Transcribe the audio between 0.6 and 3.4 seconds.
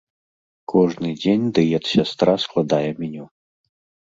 Кожны дзень дыет-сястра складае меню.